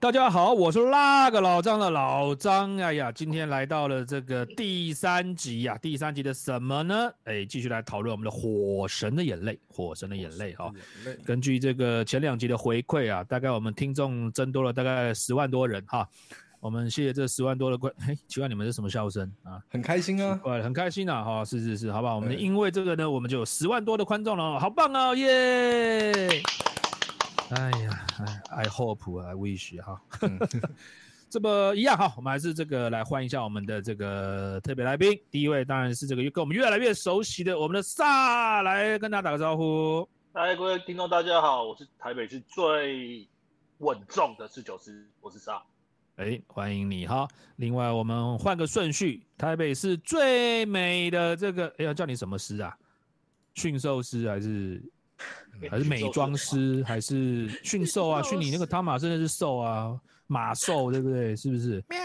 [0.00, 2.76] 大家好，我是那个老张的老张。
[2.76, 7.10] 哎呀，今天来到了这个第三集呀，第三集的什么呢？
[7.24, 9.54] 哎，继续来讨论我们的《火神的眼泪》。
[9.66, 10.70] 火神的眼泪哈，
[11.24, 16.08] 根据这个前两集的回馈啊，大概我们听众增多了大概十万多人哈。
[16.60, 19.60] 我们谢谢这十万多的观， 哎，奇怪你们是什么笑声啊？
[19.68, 22.14] 很开心啊，对，很开心啊，哈，是是是，好不好？
[22.14, 26.40] 我们因为这个呢，我们就有十万多的观众了，好棒哦，耶！
[27.50, 29.98] 哎呀，哎，I hope，I wish，哈，
[31.30, 40.06] 这么一样哈，我们还是这个来换一下我们的这个特别来宾，第一位当然是这个跟我们越来越熟悉的我们的萨，来跟大家打个招呼。
[40.34, 43.26] 嗨，各位听众大家好，我是台北市最
[43.78, 45.62] 稳重的侍酒师，我是萨。
[46.16, 47.26] 哎，欢迎你哈！
[47.56, 52.76] 另外，我们换个顺序，台北市最美的这个，哎，要叫你什么师啊？
[53.54, 54.82] 驯兽师还是
[55.70, 58.22] 还是美妆师还是 驯兽啊？
[58.22, 61.34] 驯你那个汤马真的是兽啊，马兽对不对？
[61.34, 61.82] 是不是？
[61.88, 61.98] 喵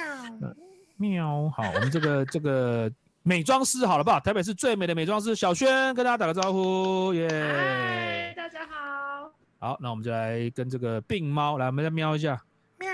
[0.97, 4.19] 喵，好，我们这个这个美妆师好了吧？
[4.19, 7.27] 台北市最美的美妆师小轩跟大家打个招呼，耶！
[7.29, 9.31] 嗨，大家好。
[9.59, 12.41] 好，那我们就来跟这个病猫来，我们再瞄一下。
[12.79, 12.89] 喵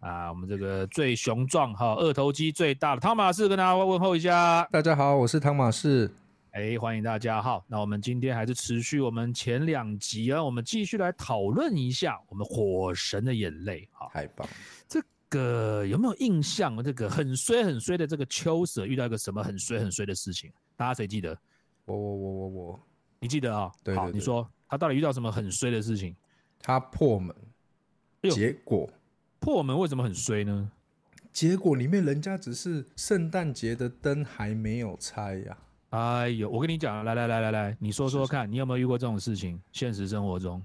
[0.00, 4.68] 啊，我们这个最雄壮哈，二头肌最大的汤马士跟大家问候一下。
[4.70, 6.10] 大家好，我是汤马士。
[6.54, 7.60] 哎，欢迎大家哈。
[7.66, 14.08] 那我们今天还是持续我们前两集啊，我们继续来讨论一下我们火神的眼泪哈。
[14.12, 14.48] 太棒！
[14.86, 16.80] 这个有没有印象？
[16.80, 20.52] 这个很衰很衰的这个秋蛇遇到一个什么很衰很衰的事情？
[20.76, 21.36] 大家谁记得？
[21.86, 22.80] 我我我我我，
[23.18, 23.72] 你记得啊？
[23.82, 24.12] 对对。
[24.12, 26.14] 你说他到底遇到什么很衰的事情？
[26.60, 27.34] 他破门，
[28.30, 28.88] 结果。
[29.40, 30.70] 破门为什么很衰呢？
[31.32, 35.58] 结果里面人家只是圣诞节的灯还没有拆呀！
[35.94, 39.60] 哎呦，我跟你讲，来来来来来，你说说看，你有没有遇过这种事情？
[39.70, 40.60] 现实生活中，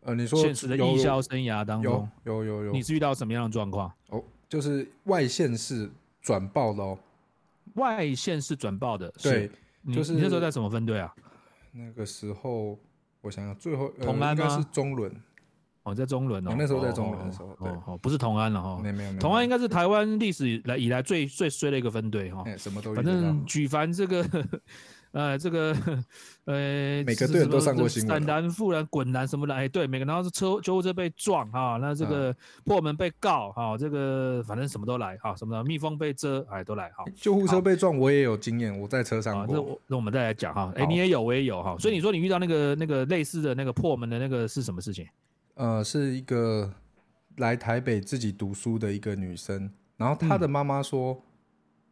[0.00, 3.92] 呃，你说现实的艺销生涯当中，有有有，你是遇到什么样的状况？
[4.08, 5.88] 哦，就是外线是
[6.20, 6.98] 转爆的哦，
[7.74, 9.48] 外线是转爆的，对，
[9.92, 11.14] 就是你那时候在什么分队啊？
[11.70, 12.76] 那个时候，
[13.20, 14.48] 我想想，最后同安吗？
[14.48, 15.14] 是中轮。
[15.84, 24.26] 哦，在中轮哦，那时候在中轮的时候，对，哦，不是同安了哈，没有没有，同安应该是台湾历史来以来最最衰的一个分队哈，什么都反正举凡这个，
[25.12, 25.76] 呃，这个，
[26.46, 32.34] 呃，每个队都上过新闻，闪复燃、滚燃什么的，哎，对，每个然后是车救护车被撞哈，那这个
[32.64, 45.06] 破门被告哈，这个反正什么都来哈，什么的蜜蜂被蛰哎都来哈，救护车被撞我也有经验，我在车上过，那我们再来讲哈，哎，你也有我也有哈，所以你说你遇到那个那个类似的那个破门的那个是什么事情？
[45.54, 46.72] 呃，是一个
[47.36, 51.24] 来台北自己读书的一个女生，然后她的妈妈说，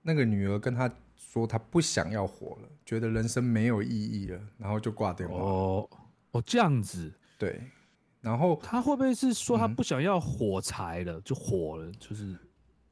[0.03, 5.37] 那个女儿跟她说，她不想要活了，觉得人生没有意义了，然后就挂电话。
[5.37, 5.89] 哦，
[6.33, 7.63] 哦，这样子，对。
[8.21, 12.37] 然后她会不会是说她不想要火柴了，就火了，就是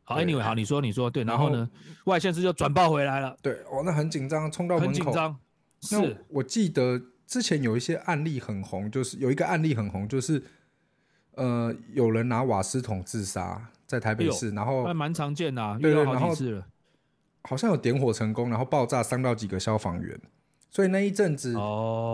[0.04, 1.68] 好，anyway，好，你说，你说，对，然后呢，
[2.04, 5.36] 外线是就转报回来了，对，哦，那很紧张，冲到门口，很紧张。
[5.82, 10.40] 是我记得之前有一些案例很红，就是有一个案例很红，就是。
[11.40, 16.36] 呃，有人拿瓦斯桶自杀在台北市，然后还蛮常见的，对对，然后
[17.44, 20.20] 好像有点火成功，然后爆炸伤到几个消防员，
[20.70, 21.54] 所以那一阵子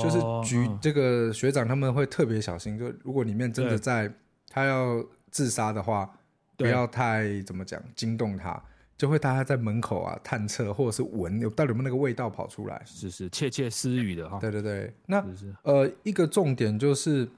[0.00, 4.08] 就是局这个学长他们会特别小心，就如果里面真的在
[4.48, 6.08] 他要自杀的话，
[6.56, 8.62] 不要太怎么讲惊动他，
[8.96, 15.20] 就会大家在门口啊探测或者是闻有到底有没有那个味道跑出来，是是窃窃私语的哈，对对对，那
[15.62, 17.28] 呃一个重点就是。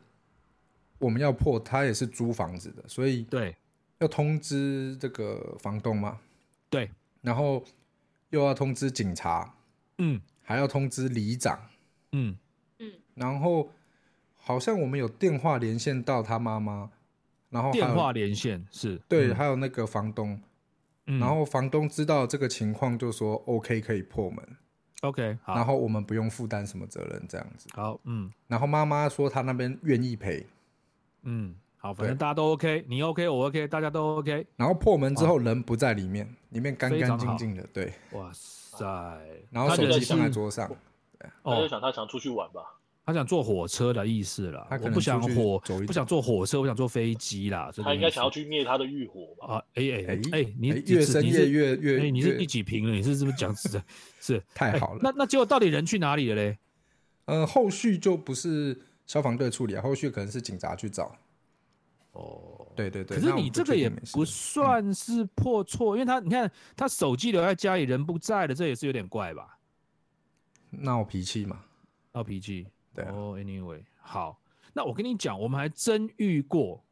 [0.99, 3.57] 我们要破，他也是租房子的，所以对，
[3.99, 6.19] 要通知这个房东嘛，
[6.69, 6.91] 对，
[7.23, 7.65] 然后
[8.31, 9.55] 又要通知警察，
[9.99, 11.61] 嗯，还要通知里长，
[12.13, 12.37] 嗯。
[12.81, 13.73] 嗯，然后
[14.37, 16.89] 好像我们有电话连线到他妈妈，
[17.51, 19.01] 然后电话连线是。
[19.09, 20.41] 对，还有那个房东，
[21.05, 24.57] 然后房东知道这个情况就说 OK 可以破门
[25.01, 30.47] ，OK，然后我们不用负担什么责任这样子，好，嗯，然后妈妈说她那边愿意赔。
[31.31, 34.47] 嗯，好，反正大家都 OK，你 OK，我 OK，大家都 OK。
[34.57, 37.93] 然后破门之后人不在里面，里面干干净净的，对。
[38.13, 38.87] 哇塞！
[39.51, 40.75] 然后手机放在桌上，
[41.45, 42.63] 他就想他想出去玩吧，
[43.05, 44.67] 他想坐火车的意思了。
[44.83, 47.71] 我不想火，不想坐火车，我想坐飞机啦。
[47.77, 49.57] 他应该想要去灭他的欲火吧？
[49.57, 52.93] 啊，哎哎哎哎，你越深夜越越，哎，你是第几瓶了？
[52.95, 53.83] 你是是不是讲是？
[54.23, 55.01] 是太好了。
[55.03, 56.59] 那那结果到底人去哪里了嘞？
[57.27, 58.81] 呃，后续就不是。
[59.09, 61.17] 消防队处理啊，后续可能是警察去找。
[62.13, 63.17] 哦，对对对。
[63.17, 69.59] 可是你这个也不算是破错，因为他你看他手机留在家里，人不在了，这也是有点怪吧？
[70.71, 71.65] 闹脾气嘛，
[72.13, 72.69] 闹脾气。
[72.95, 73.05] 对。
[73.07, 74.39] 哦，anyway，好，
[74.75, 76.85] 那我跟你讲，我们还真遇过。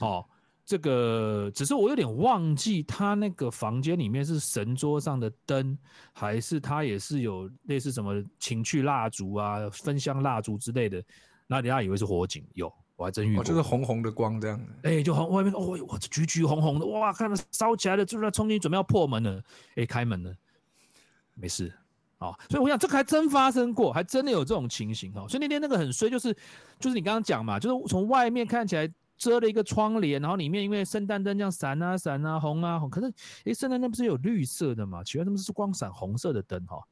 [0.00, 0.24] 哦，
[0.64, 5.76] 这个只是我有点忘记，他那个房间里面是神桌上的灯，
[6.14, 11.04] 还是他也是有类似什么情趣蜡烛啊、分香蜡烛之类的？
[11.48, 14.60] 那人家以为是火警，有我还真遇过，就是红红的光这样。
[14.84, 19.42] 哎，就红外面哦，哇，橘橘红红的，哇，看到烧起来了，就是冲进去准备要破门了，
[19.74, 20.32] 哎，开门了，
[21.34, 21.72] 没事。
[22.18, 25.24] 哦，所以我想这个还真发生过，还真的有这种情形哦。
[25.28, 26.36] 所以那天那个很衰，就是
[26.80, 33.06] 就是你刚刚讲嘛，就是从外面看起来遮了一个窗帘，然后里面因为圣诞灯这样闪啊闪啊红啊红，可是
[33.44, 35.04] 诶，圣诞灯不是有绿色的嘛？
[35.04, 36.82] 奇怪，他们是光闪红色的灯哈，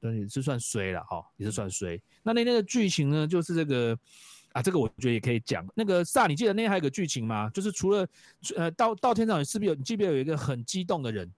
[0.00, 2.00] 对，是算衰了哈，也是算衰。
[2.22, 3.98] 那那天的剧情呢，就是这个
[4.52, 5.66] 啊，这个我觉得也可以讲。
[5.74, 7.48] 那个萨，你记得那天还有个剧情吗？
[7.50, 8.06] 就是除了
[8.56, 9.74] 呃到到天上是不是有？
[9.74, 11.30] 你记不记得有一个很激动的人？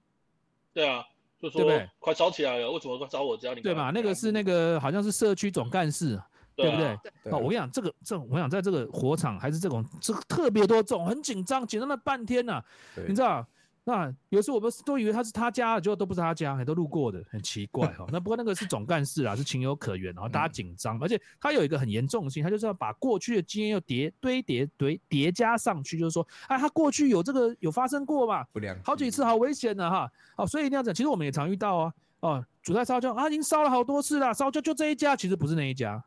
[0.73, 1.05] 对啊。
[1.41, 1.91] 对不对？
[1.99, 2.71] 快烧起来了！
[2.71, 3.53] 为什么快找我家？
[3.57, 3.91] 对吧？
[3.93, 6.17] 那个是那个好像是社区总干事，
[6.55, 6.87] 对不对？
[7.33, 12.63] 哦，我跟你讲，这个这我想在这个火场还是这种这个特别多种，很紧张，紧张了半天呢，
[13.09, 13.45] 你知道？
[13.85, 18.07] 那有时候我们都以为他是他家，结果都不是他家，还都路过的，很奇怪哈。
[18.13, 28.45] 那不过那个是总干事啊，是情有可原，然后大家紧张，而且他有一个很严重性，他就是要把过去的经验又叠堆叠堆叠加上去，就是说，哎，他过去有这个有发生过嘛？
[28.53, 30.09] 不良好几次，好危险的哈。
[30.37, 31.93] 哦，所以一定要讲，其实我们也常遇到啊。
[32.21, 36.01] 哦，主菜烧焦啊，已经烧了好多次了，烧焦就这一家，其实不是那一家。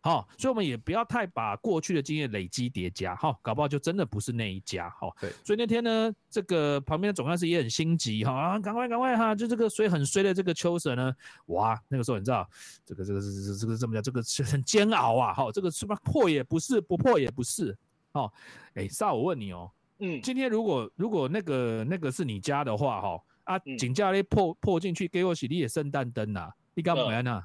[0.00, 5.12] 好，所以我们也不要太把过去的经验累积叠加，哈，搞不好就真的不是那一家，哈。
[5.20, 5.28] 对。
[5.44, 11.12] 所以那天呢，这个旁边的总干事也很心急，哈啊，赶快赶快哈，就这个水很衰的这个秋神呢，
[11.46, 12.48] 哇，那个时候你知道，
[12.86, 17.76] 这个这个这个这个这么讲，这个是很煎熬啊，哈，这个是不破也不是，不破也不是，
[18.12, 18.32] 哦，
[18.74, 19.68] 哎，少我问你哦，
[19.98, 27.44] 嗯，今天如果如果那个那个是你家的话，哈，啊，紧家咧破破进去给我洗你的圣诞灯呐，你干嘛呢？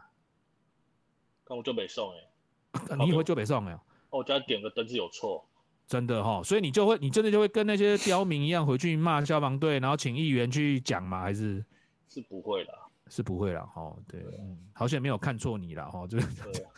[1.50, 2.18] 那我就没送哎。
[3.00, 3.78] 你以为就北上没有？
[3.78, 3.82] 哦？
[4.20, 5.44] 我家点个灯是有错，
[5.88, 11.22] 真的哈，所以你就会，你真的就会跟那些刁民一样回去骂消防队，然后请议员去讲吗？
[11.22, 11.64] 还是
[12.10, 12.74] 是不会的，
[13.10, 13.92] 是不会了哈。
[14.08, 16.06] 对，嗯，好像没有看错你了哈。
[16.08, 16.24] 这个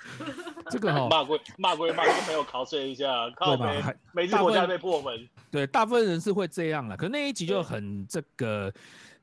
[0.72, 3.84] 这个哈，骂归骂归骂，跟朋友考碎一下， 靠没
[4.14, 5.28] 每次国家被破门。
[5.52, 8.74] 对，大部分人是会这样了，可那一集就很这个。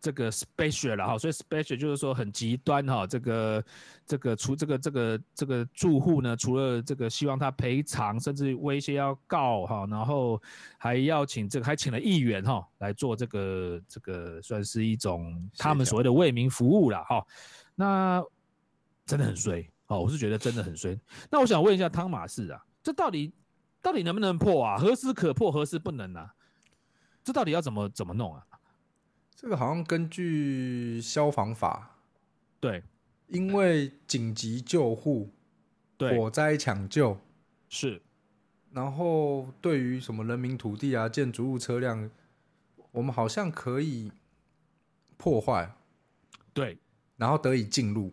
[0.02, 3.06] 这个 special 了哈，所以 special 就是说很极端哈。
[3.06, 3.64] 这个
[4.04, 10.42] 这个除这个这个这个住户呢，除了这个希望他赔偿，甚至威胁要告哈，然后
[10.76, 17.24] 还要请这个还请了议员哈来做这个这个算是一种他们所谓的为民服务了哈。
[17.76, 18.20] 那
[19.06, 20.98] 真的很衰哦，我是觉得真的很衰。
[21.30, 23.32] 那我想问一下汤马士啊，这到底
[23.80, 24.76] 到底能不能破啊？
[24.78, 26.34] 何时可破，何时不能啊？
[27.22, 28.42] 这到底要怎么怎么弄啊？
[29.42, 31.96] 这个好像根据消防法，
[32.60, 32.80] 对，
[33.26, 35.30] 因为紧急救护、
[35.98, 37.18] 火灾抢救
[37.68, 38.00] 是，
[38.70, 42.08] 然后对于什么人民、土地啊、建筑物、车辆，
[42.92, 44.12] 我们好像可以
[45.16, 45.74] 破坏，
[46.54, 46.78] 对，
[47.16, 48.12] 然后得以进入。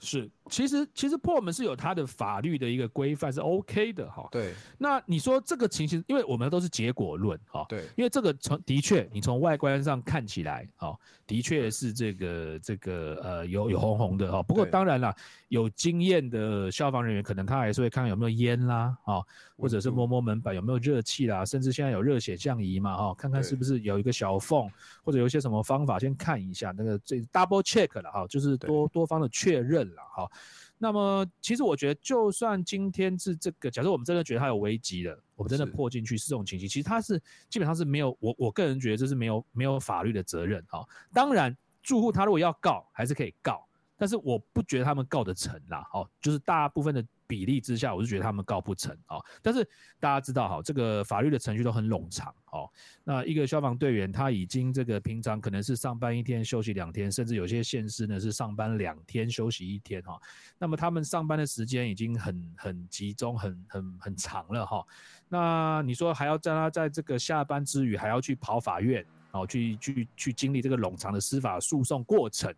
[0.00, 4.26] 是，其实其实破门是有它的法律的一个规范是 OK 的哈。
[4.30, 7.64] 对，那你说这个情形，因为我们都是结果论哈。
[7.68, 10.96] 对，因为这个从的确，你从外观上看起来，哈，
[11.26, 14.42] 的确是这个这个呃有有红红的哈。
[14.42, 15.14] 不过当然啦，
[15.48, 19.22] 有经验的消防人员可能他还是会看看有没有烟啦，啊，
[19.56, 24.70] 或者是摸摸门板有没有热气啦，甚至现在有热血降仪嘛，哈，看看是不是有一个小缝，
[25.02, 29.88] 或者有一些什么方法先看一下那个这 double check 了哈，就是多多方的确认。
[29.88, 30.30] 了哈，
[30.78, 40.86] 那么其实我觉得，就算今天是这个，假设我们真的觉得它有危机了，我们真的破进去是这种情形，其实它是基本上是没有，我我个人觉得这是没有没有法律的责任哈。
[41.12, 43.66] 当然，住户他如果要告，还是可以告，
[43.96, 47.04] 但是我不觉得他们告得成啦，哦，就是大部分的。
[47.28, 49.18] 比例之下，我是觉得他们告不成啊。
[49.42, 49.62] 但是
[50.00, 52.68] 大家知道哈，这个法律的程序都很冗长哦。
[53.04, 60.18] 那一个消防队员他已经这个平常可能是上班一天休息两天，甚至有些县市呢是上班两天休息一天哈。
[60.58, 64.82] 那么他们上班的时间已经很很集中、很很很长了哈。
[65.28, 72.50] 那你说还要在他在这个下班之余还要去跑法院，然后去去去经历这个冗长的司法诉讼过程？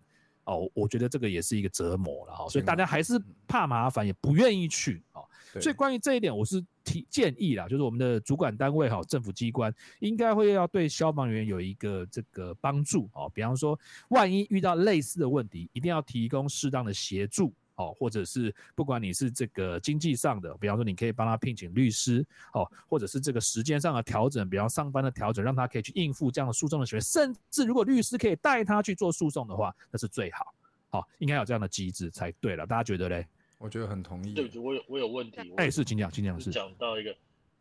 [0.51, 5.23] 哦，我觉得这个也是一个折磨了哈，所以大家还是怕麻烦，也不愿意去啊。
[5.61, 13.79] 所以关于这一点，我是提建议啦，就是我们的主管单位哈，政府机关应该会要对消防员有一个这个帮助哦，比方说，
[14.09, 17.53] 万一遇到类似的问题，一定要提供适当的协助。
[17.81, 30.55] 哦，或者是不管你是这个经济上的，比方说你可以帮他聘请律师，哦，或者是这个时间上的调整，比方上班的调整，让他可以去应付这样的诉讼的学甚至如果律师可以带他去做诉讼的话，那是最好。
[30.91, 32.67] 好，应该有这样的机制才对了。
[32.67, 33.27] 大家觉得嘞？
[33.59, 34.35] 我觉得很同意。
[34.35, 35.53] 对不起，我有我有问题。
[35.57, 36.51] 哎，是请讲，请讲是。
[36.51, 37.17] 讲到一个，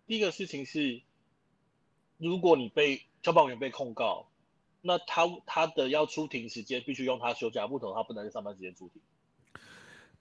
[0.07, 1.01] 第一个事情是，
[2.17, 4.27] 如果你被消防员被控告，
[4.81, 9.01] 那他他的要出庭时间必须用他休假，不同他不能在上班时间出庭。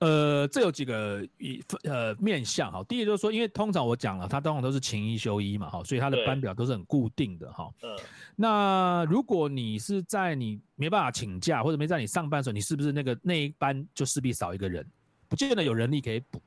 [0.01, 2.85] 呃，这有几个一呃面向哈。
[2.85, 7.69] 第一就是说，因为通常我讲了，他通常都是勤一休一嘛，哈，所以他的班表都是很固定的哈。
[7.83, 7.97] 嗯。
[8.37, 14.87] 那如果你是在你没办法请假或者没在你上班的时候，你是不是那个那一班就势必少一个人，
[15.29, 16.41] 不见得有人力可以补。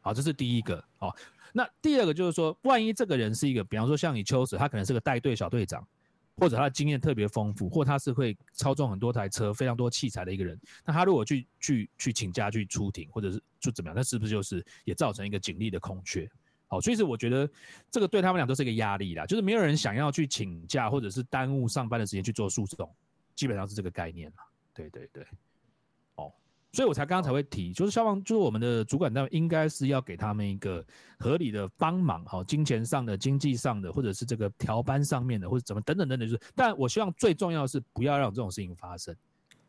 [0.00, 0.82] 好，这是第一个。
[0.96, 1.14] 好，
[1.52, 5.86] 那第二个就是说，万一这个人是一个，比方说像你秋子，他可能是个带队小队长。
[6.38, 16.30] 或者他的经验特别丰富，或他是会操纵很多台车、非常多器材的一个人，那他如果去去去请假去出庭，或者是就怎么样，那是不是就是也造成一个警力的空缺？
[16.68, 17.50] 好，所以是我觉得
[17.90, 22.94] 这个对他们俩都是一个压力啦，就是没有人想要去请假，或者是耽误上班的时间去做诉讼，
[23.34, 24.44] 基本上是这个概念啦。
[24.74, 25.26] 对对对。
[26.70, 30.84] 所以我才刚刚才会提，就是消防，就是我们的主管单位应该是要给他们一个
[31.18, 36.40] 合理的帮忙，哈，金钱上的、经济上的，或者是这个调班上面的，或者怎么等等等等，就是。
[36.54, 39.16] 但我希望最重要的是不要让这种事情发生，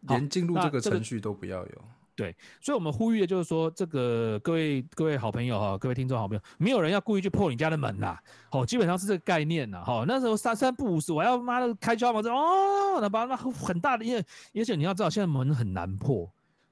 [0.01, 1.83] 连进入这个程序都不要有。
[2.15, 8.17] 对，所以我们呼吁的就是说，这个各位各位好朋友哈，各位听众好朋友，没有人要故意去破你家的门呐，
[8.51, 16.29] 好，基本上是这个概念呐，哈，那时候三三不五时，我要妈的开消防车哦，那把那很大的，因为而且你要知道，现在门很难破。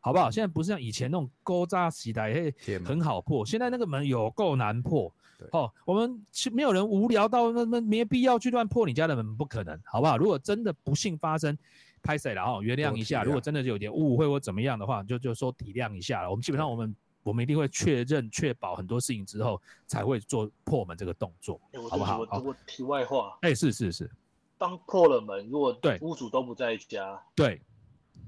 [0.08, 0.32] 好不好？
[0.32, 3.46] 现在不是像以前那种勾扎起来，嘿，很好破。
[3.46, 5.14] 现在那个门有够难破。
[5.52, 10.18] 哦，我们没有人无聊到那那没必要去乱破你家的门，不可能，好不好？
[10.18, 11.58] 如果真的不幸发生，
[12.02, 12.62] 拍谁了哈？
[12.62, 13.26] 原谅一下。
[13.26, 16.30] 如果真的有点误会或怎么样的话，就就说体谅一下了。
[16.30, 21.60] 我们基本上我们我们一定会确认确保很多事情之后才会做破门这个动作，
[21.90, 22.20] 好不好？
[22.20, 24.10] 我题外话，哎，是是是，
[24.58, 27.62] 当破了门，如果对屋主都不在家，对。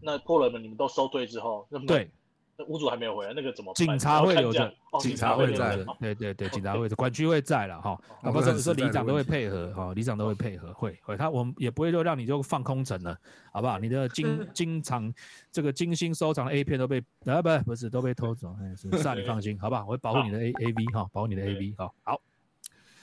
[0.01, 2.09] 那破了门，你们都收队之后，那对，
[2.57, 3.73] 那屋主还没有回来，那个怎么？
[3.73, 7.99] 警察会留着，警察会在，对对对，警察会在，管区会在了哈。
[8.21, 11.15] 啊，不是说里长都会配合哈，里长都会配合，会会。
[11.17, 13.17] 他我们也不会就让你就放空城了，
[13.51, 13.79] 好不好？
[13.79, 15.13] 你的经经常
[15.51, 19.85] 这个精心收藏的 A 片都被啊不不是都被偷走，哎是，是，你放心，好不好？
[19.85, 21.91] 我会保护你的 A A V 哈，保护你的 A V 哈。
[22.03, 22.21] 好，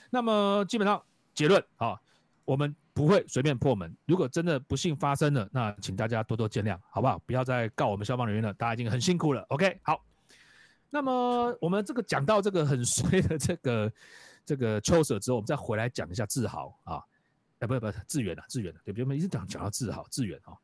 [0.09, 1.01] 那么基本上
[1.33, 1.99] 结论啊，
[2.47, 2.75] 我们。
[2.97, 3.95] 不会随便破门。
[4.07, 7.19] 如果真的不幸发生了，那请大家多多见谅，好不好？
[7.27, 9.43] 不要再告我们消防人员了，大家已经很辛苦了。
[9.49, 10.03] OK，好。
[10.89, 13.93] 那么我们这个讲到这个很衰的这个
[14.43, 17.03] 这个秋舍之后，我们再回来讲一下志豪啊，
[17.59, 19.03] 哎，不不，志远啊，志远的，对不对？
[19.03, 20.57] 我们一直讲讲到志豪，志远啊，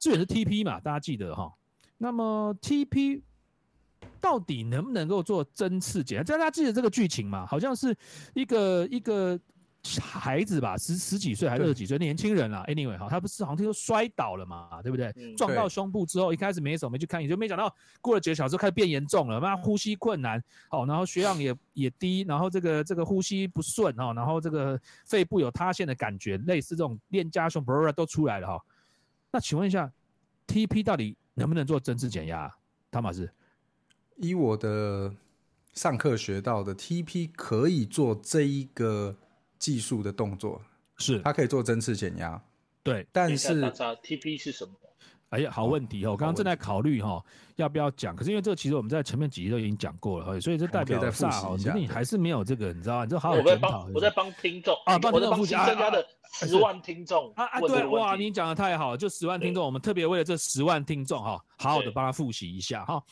[0.00, 1.54] 志远是 TP 嘛，大家记得哈。
[1.96, 3.22] 那么 TP
[4.20, 6.24] 到底能不能够做针刺检？
[6.24, 7.46] 大家记得这个剧情嘛？
[7.46, 7.96] 好像是
[8.34, 9.38] 一个一个。
[10.00, 15.12] 孩子吧，十十几岁还是二十几岁年轻人啊？Anyway 哈，他不是好像听说摔倒了嘛，对不对？
[15.36, 28.64] 撞到胸部之后，一开始没什么，没去看，也就没想到过了几个小时开始变严重了，妈呼吸困难，好，然后血氧也也低，然后这个这个呼吸不顺哈，然后这个肺部有塌陷的感觉，类似这种链加胸都出来了哈。
[29.30, 29.90] 那请问一下
[30.48, 32.52] ，TP 到底能不能做针刺减压？
[32.90, 33.30] 汤马斯，
[34.16, 35.14] 以我的
[35.72, 39.16] 上课学到的，TP 可以做这一个。
[39.58, 40.60] 技术的动作
[40.96, 42.40] 是，它可以做针刺减压，
[42.82, 43.60] 对，但是
[44.02, 44.72] TP 是什么？
[45.30, 46.12] 哎呀，好问题哦！
[46.12, 47.22] 我刚刚正在考虑哈，
[47.56, 48.16] 要不要讲？
[48.16, 53.04] 可是因为这个其实我们在前面几集都已经讲过了，所以这代表萨哈，你还是没有这个，你知道吗？
[53.04, 53.86] 你这好好检讨。
[53.94, 57.60] 我在帮听众啊，帮听众复习增加的十万听众啊啊！
[57.60, 63.02] 对，哇，你讲的太好，就十万听众，我们特别为了这十万听众哈，好好的帮他复习一下哈。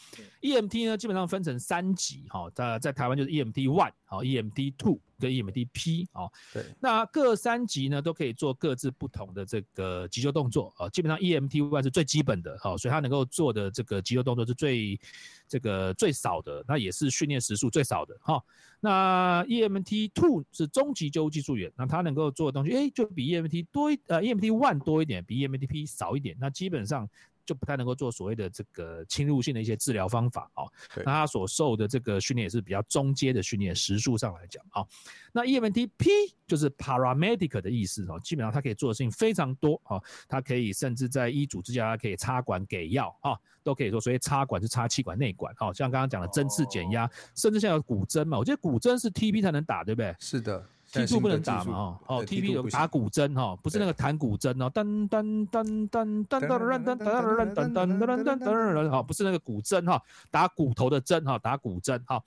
[0.42, 5.00] EMT 呢，基本上分成三级哈，在在台湾就是 EMT One，好，EMT Two。
[5.18, 15.00] 跟 EMTP 哦，对，那各三级呢都可以做各自不同的这个急救动作啊，基本上 EMT one 是最基本的，好，所以它能够做的这个急救动作是最
[15.48, 18.42] 这个最少的，那也是训练时数最少的哈。
[18.80, 27.08] 那 EMT two 是中级救护技术员，那他能够做的东西，哎，就比 EMT 多一呃 EMT one 多一点，比 EMTP 少一点，那基本上。
[27.46, 30.70] 就不太能够做所谓的这个侵入性的一些治疗方法哦。
[30.96, 34.84] 那他所受的这个训练也是比较中阶的训练，时数上来讲啊。
[35.32, 44.00] 那 EMTP 就是 paramedic 的意思哦，基本上他可以做的事情非常多哦，他可以甚至在医嘱之下，他可以插管给药啊，都可以说。
[44.00, 50.14] 所以插管是插气管内管哦，像刚刚讲的针刺减压，甚至像有骨针嘛，我觉得骨针是 TP 才能打，对不对？
[50.18, 50.66] 是的。
[51.04, 51.74] T two 不能打嘛？
[51.74, 60.00] 哦哦，T P 有打古筝哈，不是那个弹古筝哦，噔噔噔噔噔噔噔噔噔噔噔噔噔噔噔，不是那个古筝哈，
[60.30, 62.22] 打骨头的针哈，打古筝哈。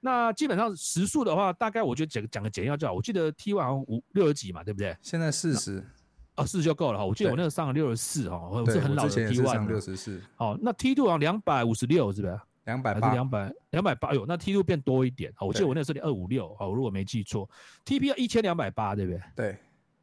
[0.00, 2.92] 那基本上时速的话，大概我就讲讲个简要就好。
[2.92, 4.96] 我记得 T one 好像五六十几嘛，对不对？
[5.02, 5.84] 现在四十，
[6.36, 7.04] 哦，四十就够了哈。
[7.04, 10.20] 我记得我那个上了六十四哈，我是很老的 T one，六十四。
[10.36, 12.40] 好，那 T two 好像两百五十六是不是？
[12.68, 17.48] 两百八，两百两百八，哎呦，那 T two 变多一点，我记得我那时候二五六，哦，如果没记错
[17.82, 19.20] ，T P 要一千两百八，对不对？
[19.34, 19.56] 对，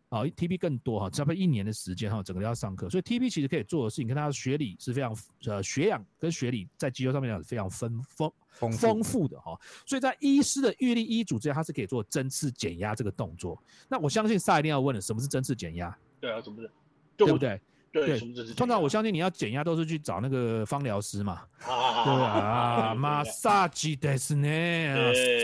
[0.09, 9.55] 好，TP 更多哈，差不多一年的时间哈，整个都要上课，所以 TP 其实可以做的事情跟他的学理是非常呃学养跟学理在肌肉上面讲是非常丰丰丰富的哈，
[9.85, 13.61] 所以在医师的预立医嘱之下，他是可以做针刺减压这个动作。
[13.87, 15.95] 那我相信萨一定要问了，什么是针刺减压？
[16.19, 16.71] 对啊，怎么是？
[17.15, 17.61] 对不对？
[17.95, 18.19] 对，
[18.55, 24.47] 通常我相信你要减压都是去找那个芳疗师嘛，对啊，马萨吉的是呢，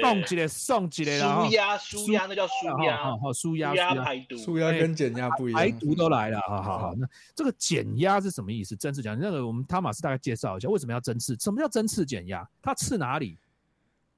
[0.02, 8.76] 送起来送起来，舒压舒压那叫舒压，好舒压排毒，舒压跟减压不一样，排毒都来了，好好好，那这个减压是什么意思？
[8.76, 11.34] 针刺讲那个我们汤马斯大概介绍一下，为什么要针刺？
[11.40, 12.46] 什么叫针刺减压？
[12.62, 13.38] 它刺哪里？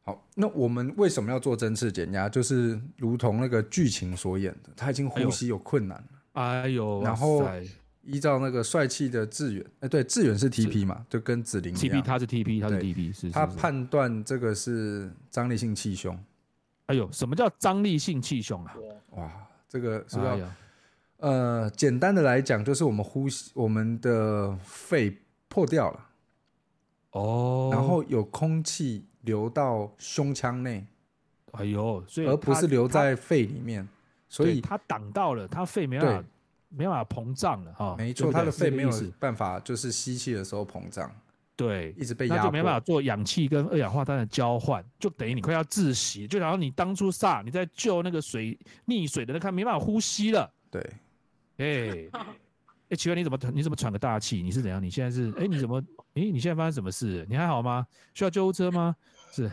[0.01, 2.27] 好，那我们为什么要做针刺减压？
[2.27, 7.47] 就是如同那个剧情所演的，他已经呼吸有困难了，哎呦，然后。
[8.03, 12.01] 依照那个帅气的志远，哎，对，志远是 TP 嘛，就跟子林一样。
[12.01, 13.31] TP 他是 TP，他是 TP，是。
[13.31, 16.17] 他判断这个是张力性气胸。
[16.87, 18.75] 哎呦，什么叫张力性气胸啊？
[19.11, 19.31] 哇，
[19.69, 20.37] 这个是要，
[21.17, 25.17] 呃，简单的来讲，就是我们呼吸，我们的肺
[25.47, 26.05] 破掉了。
[27.11, 27.69] 哦。
[27.71, 30.85] 然后有空气流到胸腔内。
[31.53, 33.87] 哎呦，所以而不是留在肺里面，
[34.27, 36.29] 所以它挡到了，它肺没办法。
[36.75, 38.89] 没办法膨胀了哈，没错，他的肺没有
[39.19, 41.09] 办法，就是吸气的时候膨胀，
[41.55, 50.81] 对，一直被压迫，就没办法做氧气跟二氧化碳的交换，就等于你快要窒息，就然后你当初萨你在救那个水溺水的那看没办法呼吸了，对，
[51.57, 52.09] 哎，
[52.89, 54.41] 哎，奇怪，你怎么你怎么喘个大气？
[54.41, 54.81] 你是怎样？
[54.81, 55.79] 你现在是哎，你怎么
[56.15, 57.25] 哎，你现在发生什么事？
[57.29, 57.85] 你还好吗？
[58.13, 58.95] 需要救护车吗？
[59.31, 59.49] 是，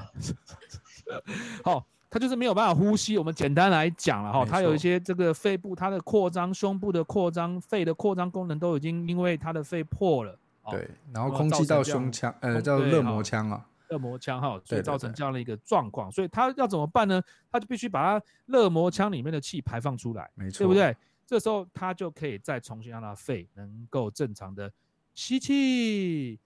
[1.65, 1.87] 好。
[2.11, 3.17] 他就是没有办法呼吸。
[3.17, 10.37] 我们简单来讲了哈，他有一些这个肺部它的扩张、胸部的扩张、肺的扩张功能都已经因为他的肺破了。
[10.71, 16.11] 对，然后空气到胸腔，呃，叫热膜腔啊，热膜腔哈，所以造成这样的一个状况。
[16.13, 17.23] 所以他要怎么办呢？
[17.51, 20.95] 他就必须把他热膜腔里面的气排放出来，没错，对不对？
[21.27, 24.71] 这时候他就可以再重新让他肺能够正常的
[25.15, 26.39] 吸气、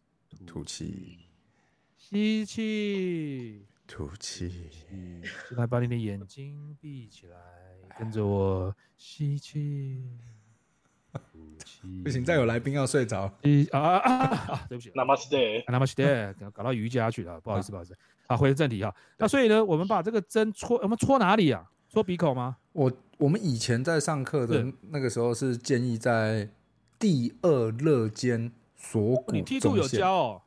[0.47, 1.19] 吐气、
[1.97, 3.67] 吸气。
[3.87, 4.71] 吐气，
[5.49, 7.37] 现在把你的眼睛闭起来，
[7.99, 10.03] 跟着我吸气，
[11.13, 12.03] 吐气。
[12.03, 13.31] 不行，再有来宾要睡着。
[13.43, 14.67] 一啊啊啊！
[14.69, 17.95] 对不起，Namaste，Namaste，搞到瑜伽去了，不好意思，不好意思。
[18.27, 18.95] 好，回正题哈。
[19.19, 21.71] 那所以呢，我们把这个针戳，我们戳哪里啊？
[21.91, 22.57] 戳鼻孔吗？
[22.73, 26.51] 我我们以前在上课的那个时候是建议在
[26.99, 30.11] 第二肋间锁骨你梯度有教。
[30.11, 30.43] 哦。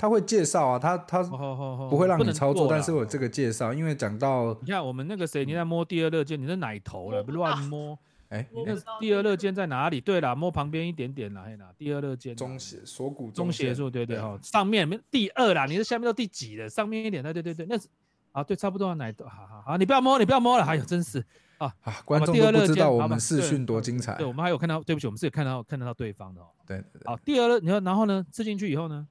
[0.00, 7.98] 他会介绍啊，他他不会让你操作，但是我这个介绍，因为讲到你看我们那个谁，你在摸第二肋间，你是奶头了，不乱摸。
[8.30, 10.00] 哎，你那第二肋间在哪里？
[10.00, 16.66] 对了，摸旁边一点点啦，嘿啦，第二肋间中斜锁骨中斜处，对对哈，上面没第二啦，你是下面到第几的？
[16.66, 17.86] 上面一点，对对对对，那是
[18.32, 21.22] 啊，对，差不多奶头，好好好，你不要摸，你不要摸了，哎呦，真是
[21.58, 29.06] 啊啊，观众都不知道我们视讯多精彩，对，我们还有看到，对不起，我们是有看到看得到对方的哦，对，好，第二肋，你看，然后呢，吃进去以后呢？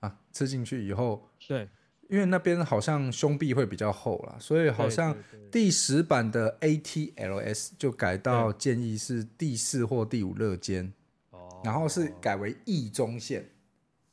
[0.00, 1.68] 啊，吃进去以后，对，
[2.08, 5.16] 因为那边好像胸壁会比较厚啦，所以好像
[5.50, 10.92] 第十版的 ATLS 就改到建议是第四或第五肋间，
[11.30, 13.48] 哦，然后是改为翼中线，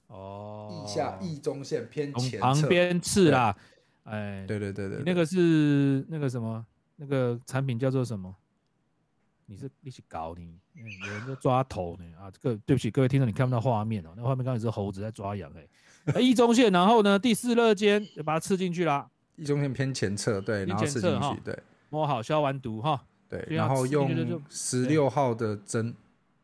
[0.08, 3.56] 哦，翼下翼中线偏前旁边刺啦，
[4.04, 8.36] 哎，对对对对，那个是那个什么，那个产品叫做什么？
[9.48, 12.30] 你是一起搞你，有人在抓头呢啊！
[12.30, 16.20] 这个对不起各位听众，你看不到画面哦，那画面刚才是猴子在抓羊哎。
[16.20, 19.10] 一中线，然后呢第四肋间就把它刺进去啦。
[19.38, 21.58] 一中线偏前侧，对，然后刺进去，对，
[21.90, 23.04] 摸好消完毒哈。
[23.28, 25.96] 对，然后用十六号的针，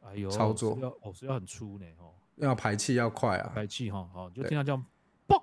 [0.03, 4.85] 哎呦，操作哦，是要很粗呢哦，要排气要快啊，排气哈，好，就听到这样，
[5.27, 5.41] 嘣，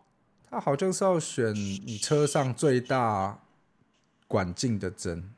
[0.50, 3.40] 它好像是要选你车上最大
[4.26, 5.32] 管径的针。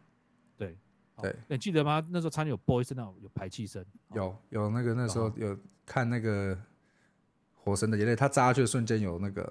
[1.23, 2.05] 对，你记得吗？
[2.11, 3.85] 那时候差点有波一声，那种有排气声。
[4.15, 6.55] 有有那个那时候有看那个
[7.55, 9.43] 《火神的眼泪》，他扎下去的瞬间有那个，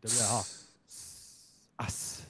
[0.00, 0.36] 对不对哈？
[1.76, 2.24] 啊嘶！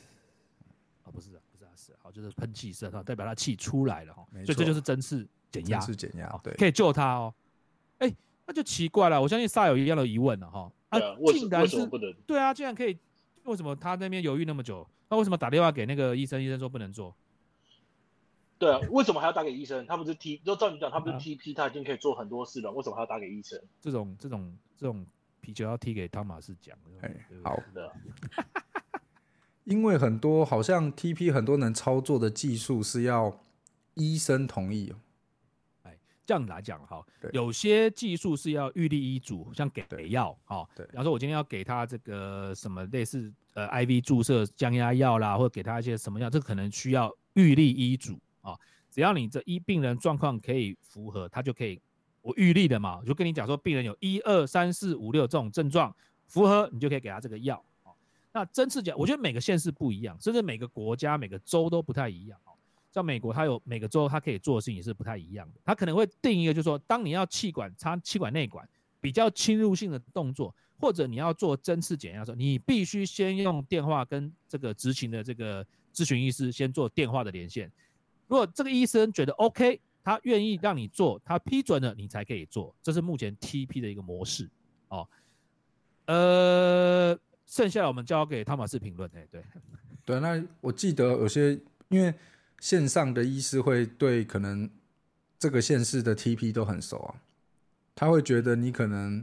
[1.05, 4.27] 啊不是不是啊嘶，好就是喷气声哈，代表他气出来了哈。
[4.45, 7.33] 所以这就是针刺减压，是减压，对，可以救他哦。
[7.99, 8.13] 哎，
[8.47, 10.71] 那就奇怪了，我相信萨有一样的疑问了哈。
[10.89, 10.99] 啊，
[11.33, 11.89] 竟然是
[12.27, 12.99] 对啊，竟然可以，
[13.45, 14.89] 为什么他那边犹豫那么久？
[15.09, 16.43] 那为什么打电话给那个医生？
[16.43, 17.15] 医生说不能做。
[18.59, 19.85] 对啊，为什么还要打给医生？
[19.87, 23.61] 他不是 T，就照你讲，他不是 TP，他已经可以做很多事了，为什么还要打给医生？
[23.81, 25.07] 这种这种这种
[25.41, 26.77] 皮球要踢给汤马斯讲。
[27.03, 27.15] 哎，
[27.45, 27.93] 好的。
[29.65, 33.37] 因为很多好像 TP 很多能操作的技术是要
[33.95, 34.97] 医生同意哦。
[35.83, 40.67] 哎，这样来讲哈，有些技术是要预立医嘱，像给药哈。
[40.75, 40.87] 对。
[40.87, 48.17] 比方说，我今天要给他这个什么类似呃 IV 注射降压药啦，或者给他一些什么药，这可能需要预立医嘱。
[48.47, 48.59] 啊，
[48.91, 51.81] 只要你这一病人状况可以符合，他就可以
[52.23, 55.95] 我预立的嘛，我就跟你讲说，病人有一二三四五六这种症状
[56.27, 57.63] 符合，你就可以给他这个药。
[58.33, 62.39] 那针刺脚，我觉得每个县市不一样，甚至每个国家、每个州都不太一样。
[62.93, 65.61] 像美国，它有每个州它可以做的事情也是不太一样的。
[65.65, 68.67] 它可能会定一个，就是说，当你要气管插气管内管
[69.01, 77.71] 比较侵入性的动作，或者你要做针刺减压的时候，你必须先用电话跟这个执行的这个咨询医师先做电话的连线。
[78.27, 82.75] 如果这个医生觉得 OK，他愿意让你做，他批准了，你才可以做。
[82.83, 84.49] 这是目前 TP 的一个模式。
[84.89, 85.09] 哦，
[86.07, 89.11] 呃，剩下的我们交给汤马斯评论。
[89.15, 89.45] 哎，对，
[90.05, 91.59] 对，那我记得有些
[91.89, 92.15] 因为。
[92.59, 94.69] 线上的医师会对可能
[95.39, 97.21] 这个县市的 TP 都很熟啊，
[97.95, 99.23] 他会觉得你可能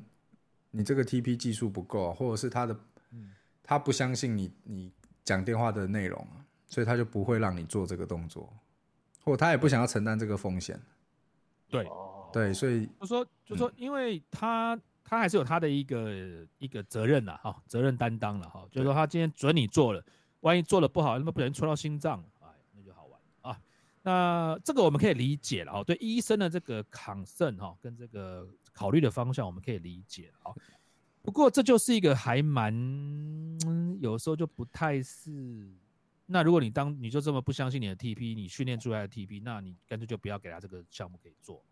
[0.70, 2.80] 你这个 TP 技术不够，或者是他的
[3.64, 4.92] 他不相信你你
[5.24, 8.54] 讲电话的内容啊，所以他就不会让你做这个动作，
[9.24, 10.80] 或他也不想要承担这个风险。
[11.70, 11.88] 对
[12.32, 20.04] 对，所以就说就说，因为他他还是有他的一个一个责任了哈，责任担当了哈，就是说他今天准你做了，
[20.42, 22.24] 万一做的不好，那么不小心戳到心脏。
[22.76, 23.60] 那就好玩啊。
[24.04, 30.52] 那这个我们可以理解了哈，对医生的这个抗胜哈，跟这个考虑的方向我们可以理解啊。
[31.22, 32.72] 不过这就是一个还蛮，
[34.00, 35.72] 有时候就不太是。
[36.26, 41.64] 那如果你当你就这么不相信你的 TP，你训练出来的 TP，那你干脆就不要给他这个项目可以做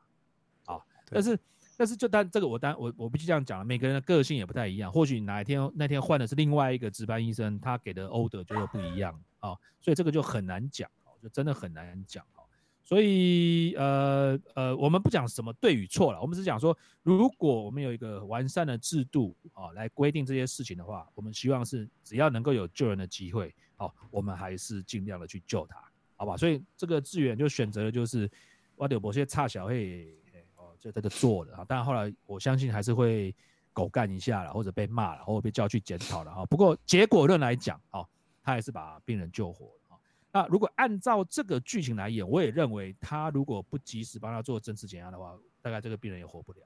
[0.66, 0.80] 啊。
[1.10, 1.40] 但是
[1.78, 10.90] 但是就单这个我当我我必须这样讲了，每个人的个性也不太一样，或许哪一天那天换的是另外一个值班医生，他给的 order 就会不一样啊，所以这个就很难讲。
[11.22, 12.42] 就真的很难讲哈，
[12.84, 25.84] 所以呃呃，我们不讲什么对与错了，我们只讲说，如果我们有一个完善的制度啊，来规定这些事情的话，我们希望是只要能够有救人的机会，好，我们还是尽量的去救他，
[26.16, 26.38] 好吧？
[26.38, 28.30] 所以这个志远就选择了就是
[28.76, 30.16] 挖掉某些差小会
[30.56, 33.36] 哦，就在这做了啊，但后来我相信还是会
[33.74, 36.46] 狗干一下了，或者被骂了，或者被叫去检讨了哈。
[36.46, 38.08] 不过结果论来讲，哦，
[38.44, 40.00] 他还是把病人救活了。
[40.32, 46.60] 那如果按照这个剧情来演，我也认为他如果不及时帮他做针刺减压的话，大概这个病人也活不了，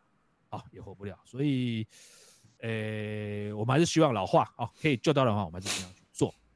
[0.50, 1.18] 啊，也活不了。
[1.24, 1.88] 所以，
[2.60, 6.05] 呃，我们还是希望老化啊，可以救到的话，我们还是尽量去，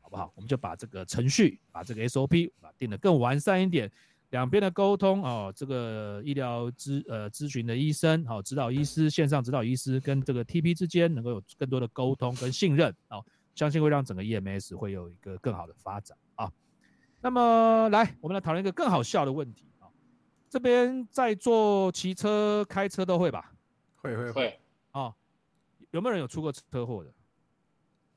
[0.10, 0.34] 好不好？
[0.36, 3.92] 我们就把这个程序，把这个 SOP 把定得更完善一点，
[4.32, 16.52] 两边的沟通哦，这个医疗咨呃咨询的医生，好，指导医师线上指导医师跟这个 TP 之间能够有更多的沟通跟信任，哦，相信会让整个 EMS 会有一个更好的发展啊。
[17.22, 19.86] 那么来，我们来讨论一个更好笑的问题啊！
[20.50, 23.54] 这边在座骑车、开车都会吧？
[23.98, 24.60] 会会会
[24.92, 25.14] 啊！
[25.92, 27.14] 有没有人有出过车祸的？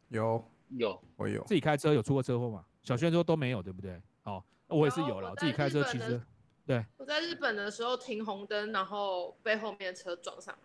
[0.08, 0.44] 有
[0.76, 1.42] 有，我有。
[1.44, 2.64] 自己开车有出过车祸吗？
[2.82, 4.00] 小轩说都没有，对不对？
[4.24, 6.20] 哦，我也是有了，自己开车其实。
[6.66, 6.84] 对。
[6.96, 10.56] 我在日本的时候停红灯，然后被后面的车撞上。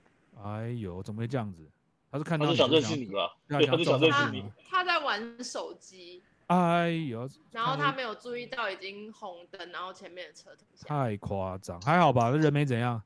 [0.43, 1.69] 哎呦，怎么会这样子？
[2.09, 3.35] 他是看到他想认识你吧？
[3.49, 4.43] 他就想认识你。
[4.69, 6.23] 他在玩手机。
[6.47, 7.27] 哎呦！
[7.51, 10.87] 然后他没有注意到已经红灯，然后前面的车停下。
[10.87, 12.29] 太夸张，还好吧？
[12.31, 13.01] 人没怎样，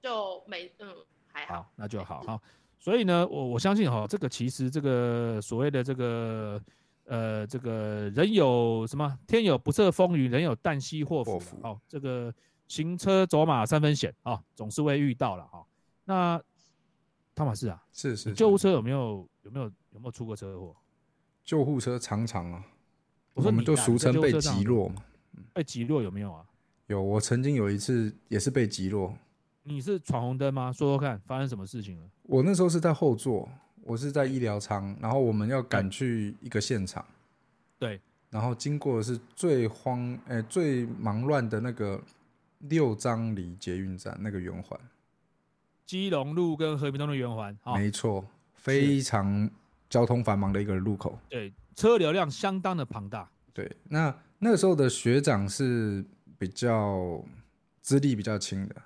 [0.00, 0.96] 就没嗯
[1.30, 2.42] 还好，那就好好。
[2.78, 6.62] 所以呢，我我相信哈，这个其实这个所谓的这个
[7.04, 11.40] 呃这个人有什么天有不测风云，人有旦夕祸福。
[11.62, 12.32] 哦，这个
[12.68, 15.64] 行车走马三分险啊，总是会遇到了哈。
[16.04, 16.40] 那
[17.34, 20.74] 汤马士啊，是是，救护车有没有有没有有没有出过车祸？
[21.44, 22.64] 救护车常常啊，
[23.34, 25.02] 我们都俗称被击落嘛。
[25.52, 26.44] 被击落有没有啊？
[26.86, 29.14] 有，我曾经有一次也是被击落。
[29.68, 30.72] 你是闯红灯吗？
[30.72, 32.08] 说说看，发生什么事情了？
[32.22, 33.48] 我那时候是在后座，
[33.82, 37.04] 我是在医疗舱，然后我们要赶去一个现场。
[37.78, 38.00] 对。
[38.30, 42.02] 然后经过的是最慌诶最忙乱的那个
[42.60, 44.78] 六张里捷运站那个圆环，
[45.86, 47.56] 基隆路跟和平东路圆环。
[47.74, 49.50] 没错，非常。
[49.90, 53.26] 交通繁忙的一个路口，对，车流量相当的庞大。
[53.54, 56.04] 对，那那个时候的学长是
[56.36, 57.24] 比较
[57.80, 58.76] 资历比较轻的，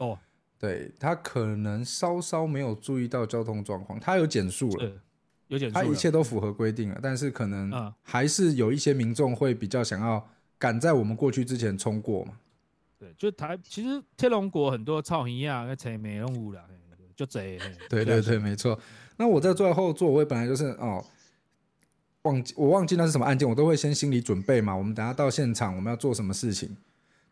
[0.00, 0.18] 哦，
[0.58, 4.92] 对他可能稍稍没有注意到交通状况，他有减速了，
[5.48, 12.32] 有减速，他一切都符合规定了，但是可能还是有一些民众会比较想要赶在我们过去之前冲过嘛。
[12.98, 16.62] 对，就台其实天龙国很多超一样，那车没用误了，
[17.14, 17.58] 就这。
[17.88, 18.78] 对对对， 没错。
[19.16, 21.04] 那我在坐在后座，我也本来就是哦，
[22.22, 24.74] 忘记我忘记那是什么案件，我都会先心理准备嘛。
[24.74, 26.76] 我们等下到现场，我们要做什么事情？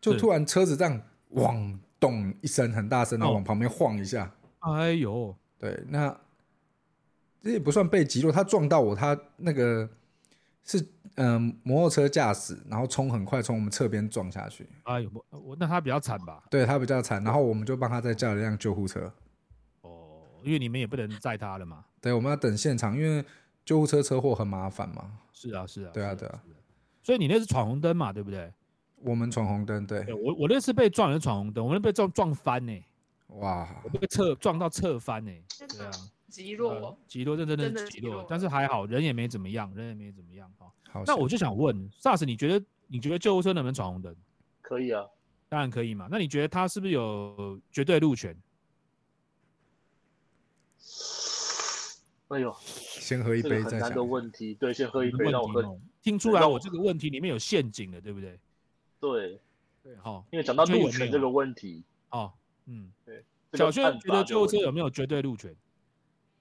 [0.01, 4.31] 就突然车子这样往咚一声很大声，然后往旁边晃一下。
[4.59, 6.15] 哎呦，对，那
[7.41, 9.89] 这也不算被击落，他撞到我，他那个
[10.63, 10.85] 是
[11.15, 14.67] 嗯，摩托车驾驶，然后冲很快，从我们侧边撞下去。
[14.83, 16.43] 哎呦，我那他比较惨吧？
[16.49, 19.11] 对他比较惨，然后我们就帮他再叫了一辆救护车。
[19.81, 21.85] 哦，因为你们也不能载他了嘛。
[22.01, 23.23] 对，我们要等现场，因为
[23.65, 25.19] 救护车车祸很麻烦嘛。
[25.33, 25.91] 是啊，是啊。
[25.93, 26.43] 对啊，对啊。
[27.01, 28.51] 所以你那是闯红灯嘛，对不对？
[29.01, 30.13] 我们闯红灯，对。
[30.13, 32.83] 我我那次被撞是闯红灯，我那被撞撞翻呢。
[33.39, 33.81] 哇！
[33.83, 35.31] 我被侧撞到侧翻呢。
[35.69, 35.91] 对啊。
[36.29, 40.71] 极弱，极弱，真真的极弱，但是还好，人也没怎么样，人也没怎么样哈。
[40.91, 44.15] 好，那我就想问，SARS，你觉得你觉得救护车能不能闯红灯？
[44.61, 45.03] 可以啊，
[45.47, 46.07] 当然可以嘛。
[46.11, 48.37] 那你觉得他是不是有绝对路权？
[52.27, 53.89] 哎呦，先喝一杯再讲。
[53.89, 55.79] 的问题，对，先喝一杯让我喝。
[56.03, 58.39] 听出来我这个问题里面有陷阱的，对不对？
[58.99, 59.39] 对，
[59.83, 60.25] 对，好。
[60.31, 62.31] 因为讲到路权这个问题，哦，
[62.65, 63.23] 嗯，对。
[63.53, 65.55] 小轩觉得救护车有没有绝对路权？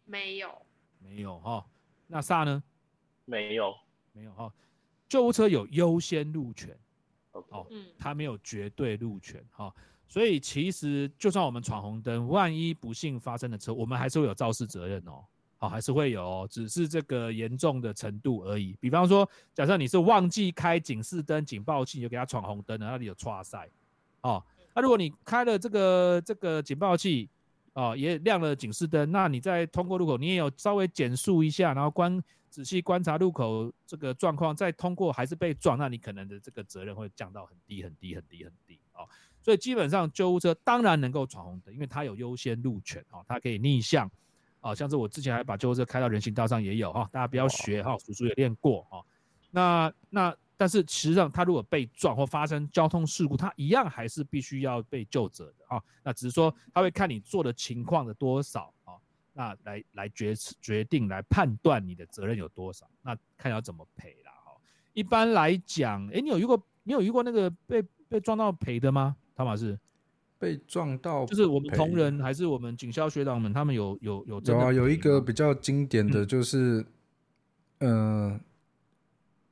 [0.04, 0.50] 没有，
[0.98, 1.64] 没有哈。
[2.06, 2.62] 那萨呢？
[3.24, 3.74] 没有，
[4.12, 4.52] 没有哈。
[5.08, 6.78] 救护车有优先路权，
[7.32, 9.74] 哦，嗯，它没有绝对路权哈。
[10.06, 15.24] 所以其实就算我们闯红灯，万一不幸发生的车，我们还是会有肇事责任哦。
[15.58, 18.74] 好，还是会有，只是这个严重的程度而已。
[18.80, 23.68] 比方说，假设你是忘记开警示灯、警报器，就给他闯红灯了，那里有错赛。
[24.22, 24.42] 哦，
[24.74, 27.28] 那如果你开了这个这个警报器。
[27.74, 29.08] 哦，也亮了警示灯。
[29.12, 39.06] 那你在通过路口，你也有稍微减速一下，然后观仔细观察路口这个状况，再通过还是被撞，那你可能的这个责任会降到很低很低很低很低哦。
[39.40, 44.10] 所以基本上救护车当然能够闯红灯，因为它有优先路权哦，它可以逆向。
[44.60, 49.04] 哦，像是我之前还把救护车开到人行道上也有哈，大家不要学哈，叔叔也练过哈。
[49.50, 50.36] 那那。
[50.60, 55.80] 但是实际上，他如果被撞或发生交通事故，他一样还是必须要被救责的啊。
[56.02, 58.98] 那只是说他会看你做的情况的多少啊，
[59.32, 64.50] 那来来决决定来判断你的责任有多少，那看要怎么赔啦哈。
[64.94, 69.14] 一般来讲，哎，你有遇过你有遇过那个被被撞到赔的吗？
[69.36, 69.78] 汤马士
[70.38, 76.86] 被撞到就是我们同仁还是我们警校学长们，他们有有有有啊，有一个比较经典的就是，
[77.80, 78.40] 嗯。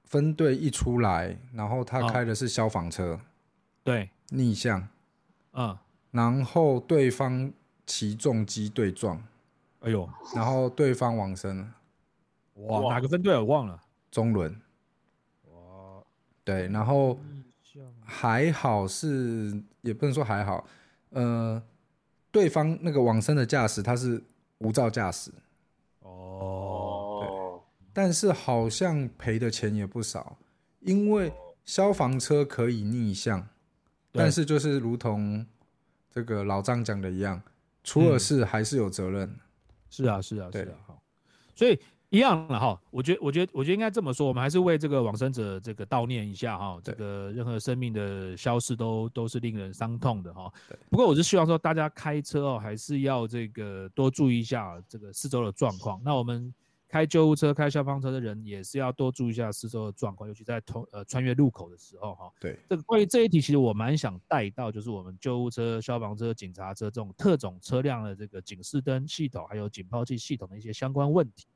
[0.09, 3.19] 分队一出来，然后他开的是消防车，
[3.83, 4.89] 对，逆向，
[5.53, 5.77] 嗯，
[6.13, 7.53] 然后对方
[7.85, 9.21] 骑重机对撞，
[9.81, 11.75] 哎呦，然后对方往生了，
[12.55, 14.61] 哇，哪个分队我忘了，中轮，
[15.51, 16.01] 哇，
[16.45, 17.19] 对，然后
[18.07, 20.67] 还好是，也不能说还好，
[21.11, 21.61] 呃，
[22.31, 24.23] 对方那个往生的驾驶他是
[24.59, 25.31] 无照驾驶。
[26.01, 27.61] 哦。
[27.93, 30.39] 但是好像赔的钱也不少，
[30.81, 31.33] 因为
[31.65, 33.49] 消防车可以逆向，
[34.13, 35.47] 但是就是如同
[36.11, 37.43] 这个老张讲的一样，
[37.83, 39.39] 出了事还是有责任。
[39.89, 41.03] 是啊，是啊，是啊，好，
[41.55, 41.81] 所以
[42.17, 42.81] 一样了哈。
[42.91, 46.79] 我觉得，我觉得，我觉得应该这么说，我们还是为这个往生者这个悼念一下哈。
[46.83, 50.53] 这个任何生命的消失都都是令人伤痛的哈。
[50.91, 56.01] 不过我是希望说，大家开车哦，还是要这个多注意一下这个四周的状况。
[56.05, 56.53] 那我们。
[56.89, 62.31] 开救护车、开消防车的人也是要多注意一下四周的状况，尤其在通呃穿越路口的时候哈。
[62.41, 71.45] 对，这个关于这一题，其实我蛮想带到，就是我们救护车、消防车、警察车这种特种车辆的这个警示灯系统，还有警报器系统的一些相关问题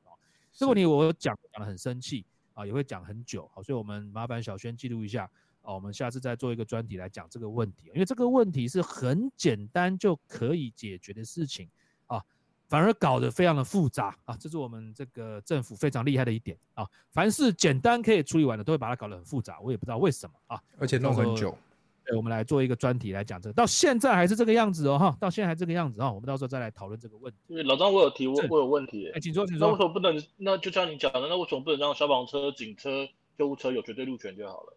[0.53, 5.29] 这个问题我讲讲的很生气啊，也会讲很久，好，所以我们麻烦小轩记录一下
[5.61, 11.69] 啊，我们下次再做一个专题来讲这个问题，因为这个问题是很简单就可以解决的事情
[12.07, 12.21] 啊。
[12.67, 16.87] 反而搞得非常的复杂啊，这是我们这个政府非常厉害的一点啊。
[17.09, 20.61] 凡是简单可以处理完的，都会把它搞得很复杂，我也不知道为什么啊。
[20.77, 21.57] 而且弄很久。
[22.05, 27.37] 对，我们来做一个专题来讲这个，到现在还是这个样子哦哈，到现在还这个样子啊，我们到时候再来讨论这个问题。
[27.47, 29.09] 因为老张，我有提，我我有问题。
[29.13, 29.67] 哎，请说，请说。
[29.67, 30.23] 那为什么不能？
[30.37, 34.75] 那就像你讲的，那为什么不能让消防车、警车、救护车有绝对路权就好了？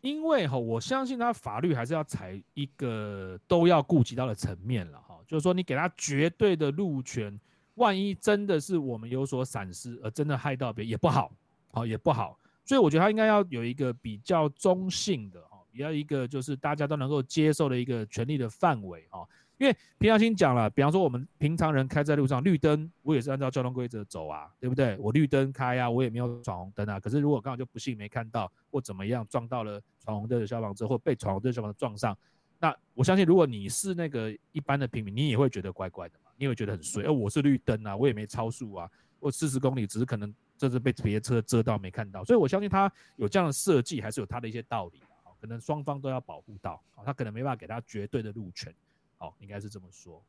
[0.00, 7.38] 因为哈，我相信他法律还是要采一个都要顾及到的层面了哈，就是说你给他绝对的路权。
[7.74, 11.30] 万一真的是我们有所闪失，而真的害到别人也不好，
[11.70, 15.40] 好也不好，所以我觉得他应该要有一个比较中性的，
[15.82, 19.26] 要，一个就是大家都能够接受的一个权利的范围，哈，
[19.58, 24.96] 因为平常心讲了，比方说我们平常人开在路上，绿灯我也是按照交通规则走啊，对不对？
[24.98, 32.16] 我绿灯开啊，我也没有闯红灯啊，可是如果刚好就不幸没看到或怎么样撞到了闯红灯的消防车或被闯红灯消防撞上，
[32.58, 36.30] 那我相信如果你是那个一般的平民，你也会觉得怪怪的嘛。
[36.40, 38.88] 你会觉得很衰，哎，我是绿灯啊，我也没超速啊，
[39.18, 45.02] 我四十公里，只是可能这是被别的车遮到没看到，所以我相信他有这样的设计，还是有他的一些道理，
[45.40, 48.74] 可能双方都要保护到，他可能没办法给他绝对的路权，
[49.16, 50.22] 好，应该是这么说，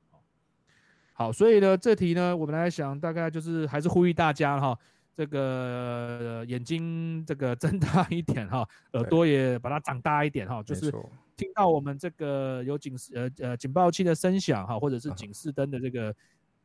[1.14, 4.78] 好，所以呢，这题呢，我们来想，大概就是还是呼吁大家哈，
[5.14, 10.90] 这个眼睛这个睁大一点哈， 耳朵也把它长大一点哈，就是
[11.36, 16.16] 听到我们这个有警示呃呃警报器的声响哈，或者是警示灯的这个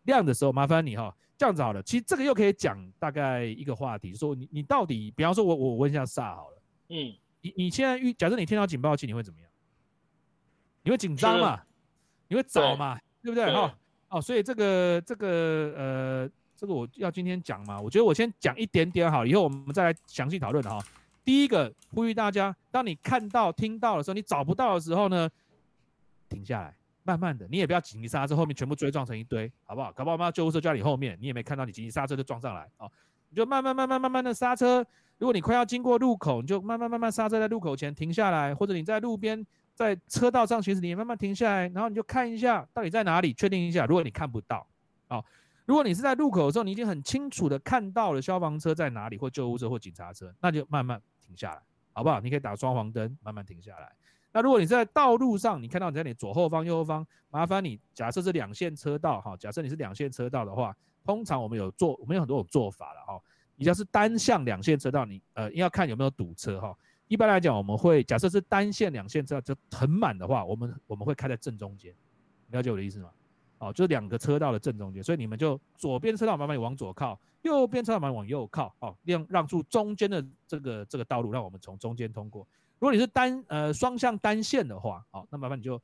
[0.05, 1.83] 亮的时候，麻烦你哈，这样子好了。
[1.83, 7.13] 其实这个又可以讲大概一个话题，说你你到底，比方说我我问一下萨好了，嗯，
[7.45, 9.49] 你你现在遇假设你听到警报器，你会怎么样？
[10.83, 11.63] 你会紧张嘛？
[12.29, 12.99] 你会找嘛？
[13.23, 13.53] 对不对？
[13.53, 13.79] 哈
[14.09, 15.29] 哦，所以这个这个
[15.77, 16.31] 呃。
[16.57, 17.81] 这个我要今天讲嘛？
[17.81, 20.79] 我觉得我先讲一点点好，以后我们再来详细讨论哈。
[21.25, 25.29] 第一个呼吁大家，当你看到、听到的时候，你找不到的时候呢，
[26.29, 29.93] 停下来，慢慢的，你也不要紧急刹车，后面全部追撞成一堆，好不好？
[29.93, 32.89] 搞不好妈救护车就在你后面，你也没看到，你紧急刹车就撞上来啊！
[33.35, 34.87] 你就慢慢、慢慢、慢慢的刹车。
[35.19, 39.45] 如果你快要经过路口，你就慢慢、慢慢刹车，在路口前停下来，或者你在路边
[39.75, 43.87] 在车道上行驶，你也慢慢停下来，然后你就看一下到底在哪里，确定一下。
[43.87, 44.65] 如果你看不到，
[45.09, 45.25] 好。
[45.67, 51.61] 如果你是在路口的时候，你已经很清楚的看到了消防车在哪里，或救护车或警察车，那就慢慢停下来，
[51.93, 52.21] 好不好？
[52.21, 53.91] 你可以打双黄灯，慢慢停下来。
[54.31, 63.21] 那如果你在道路上，你看到你在你左后方、右后方，麻烦你假设是两线车道，哈，假设你是两线车道的话，通常我们有做，我们有很多种做法了，哈。
[63.57, 66.77] 你要是单向两线车道，你呃要看有没有堵车，哈。
[67.07, 71.95] 一般来讲，我们会假设是单线两线车道就很满的话，我们我们会开在正中间，
[72.51, 73.11] 了解我的意思吗？
[73.59, 82.47] 哦，就是两个车道的正中间，所以你们就左边车道麻烦你往左靠，右边车道麻烦往右靠，哦，让让出中间的这个这个道路，让我们从中间通过。
[82.79, 85.81] 如果你是单呃双向单线的话，好，那麻烦你就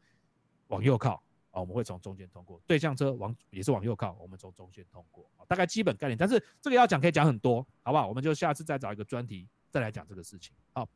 [0.69, 2.61] 往右靠，哦，我们会从中间通过。
[2.67, 5.29] 对向车往也是往右靠，我们从中间通过。
[5.49, 8.09] 大概基本概念，但是这个要讲可以讲很多，好不好？
[8.09, 10.55] 我们就下次再找一个专题再来讲这个事情。
[10.73, 10.89] 好，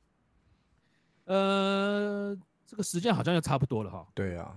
[1.24, 4.06] 呃，这个时间好像就差不多了哈。
[4.14, 4.56] 对啊。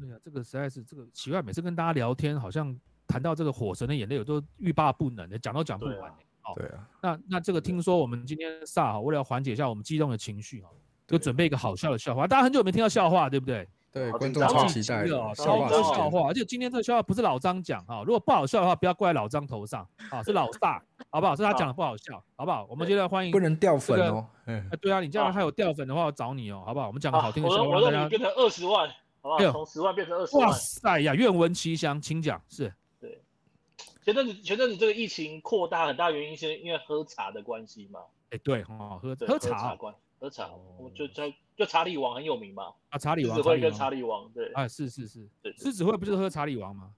[0.00, 6.10] 对啊，这个实在是这个奇怪，每次跟大家聊天，好像谈到这个火神的眼泪，我都欲罢不能的，讲都讲不完。
[6.42, 6.90] 哦，对啊。
[7.00, 10.70] 那那这个听说我们今天萨哈，为了缓解一下我们激动的情绪哈，
[11.06, 12.26] 就准备一个好笑的笑话。
[12.26, 13.68] 大家很久没听到笑话，对不对？
[13.94, 16.28] 对，观众超期待的，笑话笑话。
[16.28, 21.36] 而且今天这个笑话不是老张讲哈，如果不好笑的话，不要怪老张头上啊，是老大，好不好？
[21.36, 22.66] 是他讲的不好笑，好不好？
[22.68, 23.30] 我们接着欢迎。
[23.30, 24.26] 不能掉粉哦。
[24.46, 24.68] 嗯。
[24.82, 26.88] 对啊，你这样还有掉粉的话，我找你哦，好不好？
[26.88, 28.88] 我们讲个好听的笑话，大家变成二十万。
[29.22, 30.48] 好不好，从十万变成二十万。
[30.48, 32.42] 哇塞呀，愿闻其详，请讲。
[32.48, 33.22] 是，对。
[34.04, 38.00] 前阵子，前阵子这个疫情扩大，很大原因是因为喝茶的关系嘛。
[38.30, 41.22] 哎，对，哦，喝喝茶关，喝茶，我就就
[41.54, 42.72] 就查理王很有名嘛。
[42.88, 43.36] 啊，查理王。
[43.36, 44.50] 狮子会跟查理王，对。
[44.54, 45.52] 啊，是是是，对。
[45.52, 46.90] 狮子会不是喝查理王吗？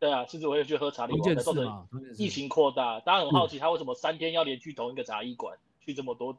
[0.00, 2.98] 对啊，狮子会去喝查理王，造成疫情扩大。
[3.00, 6.36] 大家很好奇，他为什么三天要连去同一个茶艺馆去这么多？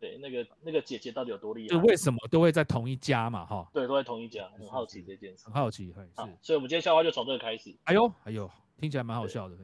[0.00, 1.68] 对，那个那个姐姐到底有多厉害？
[1.68, 3.44] 就为什么都会在同一家嘛？
[3.44, 5.44] 哈，对，都在同一家，很好奇这件事。
[5.44, 5.94] 很好奇，是。
[6.40, 7.76] 所以，我们今天笑话就从这个开始。
[7.84, 9.56] 哎呦，哎呦，听起来蛮好笑的。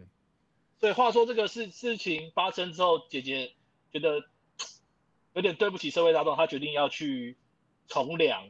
[0.78, 3.52] 对，话说这个事事情发生之后，姐姐
[3.90, 4.22] 觉得
[5.34, 7.36] 有点对不起社会大众，他决定要去
[7.86, 8.48] 从良，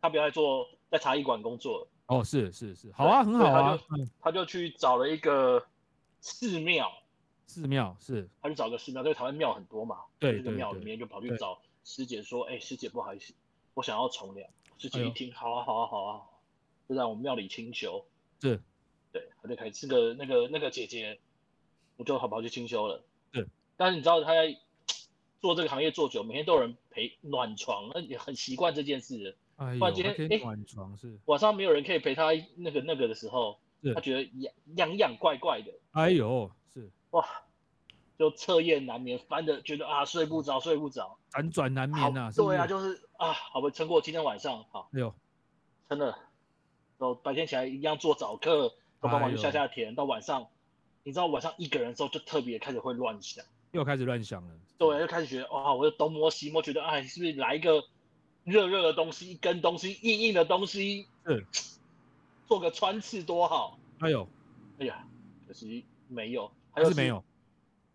[0.00, 1.88] 他不要再做在茶艺馆工作了。
[2.06, 3.78] 哦，是是是，好啊，很好啊。
[4.20, 5.66] 他就去找了一个
[6.20, 6.90] 寺庙。
[7.46, 13.34] 寺庙是，他去找个寺庙，因为台湾庙很多嘛，对，这个庙里面就跑去找师姐说：“哎，师姐不好意思，
[13.74, 16.22] 我想要从良。”师姐一听，好啊，好啊，好啊，
[16.88, 18.04] 就在我们庙里清修。
[18.40, 18.60] 是，
[19.12, 21.18] 对，他就开始，这个那个那个姐姐，
[21.96, 23.04] 我就好跑去清修了。
[23.30, 23.46] 对，
[23.76, 24.58] 但是你知道他在
[25.44, 29.36] 做这个行业做久，每天都有人陪暖床，那也很习惯这件事。
[29.56, 33.58] 哎，突然今天哎，暖床是 晚上没有人可以陪他那个那个的时候，
[33.94, 35.70] 他觉得痒痒痒怪怪的。
[35.90, 36.90] 哎呦，是。
[37.10, 37.28] 哇，
[38.18, 42.32] 就彻夜难眠，翻的觉得啊睡不着，睡不着，辗转难眠呐。
[42.34, 45.14] 对啊，就是啊，好不撑过今天晚上，好，哎呦，
[45.90, 46.18] 撑了，
[46.96, 49.94] 都白天起来一样做早课，都帮忙去下下田。
[49.94, 50.48] 到晚上，
[51.02, 54.54] 你知道晚上一个人的时候就特别开始会乱想，又开始乱想了。
[54.78, 57.84] 对，又开始觉得哇，我又东摸西摸，觉得哎，是不是来一个
[58.44, 61.44] 热热的东西，一根东西，硬硬的东西，嗯，
[62.46, 63.78] 做个穿刺多好。
[63.98, 64.26] 哎呦，
[64.78, 65.06] 哎呀，
[65.46, 66.50] 可惜没有。
[66.76, 67.22] 还是没有，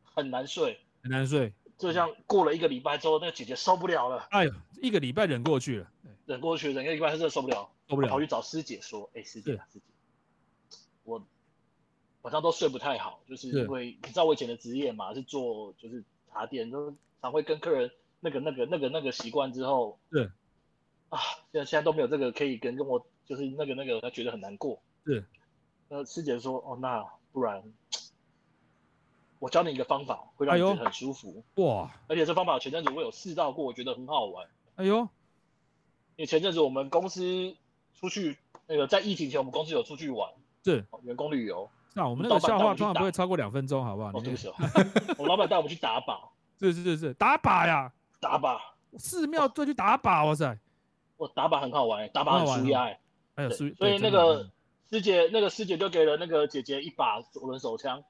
[0.04, 1.52] 很难睡，很难睡。
[1.78, 4.26] 就像过了一个礼拜之后，那个姐姐受不了了。
[4.32, 4.52] 哎呦，
[4.82, 5.92] 一个礼拜忍过去了，
[6.26, 11.22] 忍过去，忍一个礼拜她真的受不了，受不了，跑去找师姐说：“哎，师姐，师姐，我
[12.22, 20.30] 晚上都睡不太好，就是因为你知道我以前的职业嘛，是做就是茶店，就常会跟客人那个那个那个那个习惯之后，对，
[21.10, 21.20] 啊，
[21.52, 24.82] 现在现在都没有这个可以跟跟我就是那个那个，他觉得很难过。
[25.06, 25.24] 对，
[25.88, 27.64] 那师姐说：哦，那不然。”
[29.40, 31.90] 我教你一个方法，会让你觉得很舒服哇！
[32.10, 34.46] 而且这方法前阵子我有试到过，我觉得很好玩。
[34.76, 35.08] 哎呦，因
[36.18, 37.56] 为前阵子我们公司
[37.96, 40.30] 出去那个在疫情前，我们公司有出去玩，
[40.62, 41.70] 对员工旅游。
[41.94, 44.10] 那我们那个笑话通常不会超过两分钟，好不好？
[44.10, 44.52] 哦，对不起，
[45.18, 46.18] 我老板带我们去打靶。
[46.60, 48.60] 是是是是，打靶呀，打靶。
[48.98, 50.58] 寺庙队去打靶，哇塞！
[51.18, 52.86] 我打靶很好玩，打靶很舒压。
[53.36, 54.50] 还有舒，所以那个
[54.90, 58.04] 师姐，那个师姐就给了那个姐姐一把左轮手枪。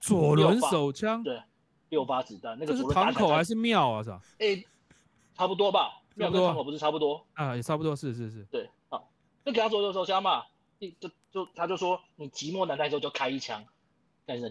[0.00, 1.22] 左轮手枪？
[1.22, 1.42] 对，
[1.88, 2.56] 六发子弹。
[2.58, 4.02] 那个是堂口还是庙啊？
[4.02, 4.20] 是吧？
[4.38, 4.62] 哎，
[5.34, 6.00] 差不多吧。
[6.14, 7.26] 庙跟堂口不是差不多？
[7.34, 8.44] 啊，也差不多，是是是。
[8.50, 9.08] 对，好，
[9.44, 10.44] 就给他左轮手枪嘛。
[11.00, 13.64] 就就他就说，你寂寞难耐的时候就开一枪。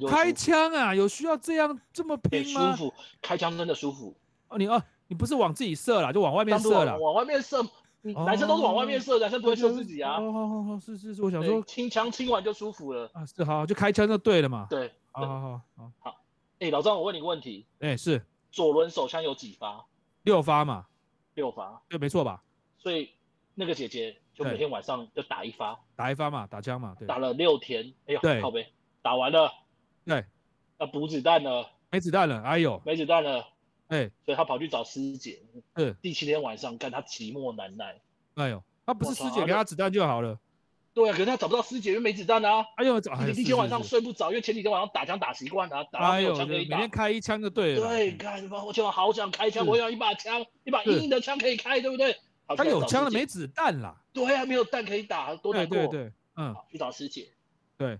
[0.09, 0.93] 开枪啊？
[0.93, 2.75] 有需要这样这么拼吗？
[2.75, 4.13] 舒服，开枪真的舒服。
[4.49, 6.99] 哦，你哦，你不是往自己射了，就往外面射了。
[6.99, 7.65] 往外面射，
[8.01, 10.19] 男生都是往外面射，男生不会射自己啊。
[10.19, 13.25] 好好好，是是是，我想说，清枪清完就舒服了啊。
[13.25, 14.67] 是好，就开枪就对了嘛。
[14.69, 16.21] 对，好好好好好。
[16.59, 17.65] 哎，老张，我问你个问题。
[17.79, 18.21] 哎，是
[18.51, 19.85] 左轮手枪有几发？
[20.23, 20.85] 六发嘛。
[21.35, 22.43] 六发，对，没错吧？
[22.77, 23.09] 所以
[23.55, 27.07] 那个姐姐就每天晚上就打一发，打一发嘛，打枪嘛，对。
[27.07, 28.67] 打了六天，哎呦，靠呗，
[29.01, 29.51] 打完了。
[30.05, 30.25] 对。
[30.79, 33.45] 要补子弹了，没子弹了，哎呦，没子弹了，
[33.89, 35.39] 哎，所以他跑去找师姐。
[35.75, 38.01] 嗯，第七天晚上，看他寂寞难耐，
[38.33, 40.39] 哎呦，他不是师姐给他子弹就好了。
[40.93, 42.65] 对啊，可是他找不到师姐，因为没子弹啊。
[42.77, 47.87] 哎呦，第七天晚上睡不着，因为前几天晚上打枪打习惯了，打没有枪可以打，每天开一枪就对了。
[47.87, 52.17] 对，看吧，我今晚好想开枪，我要一把枪，一把硬硬的枪可以开，对不对？
[52.55, 53.95] 他有枪了，没子弹啦。
[54.13, 55.77] 对啊，没有弹可以打，多难过。
[55.77, 57.29] 对对对，嗯，去找师姐。
[57.77, 57.99] 对。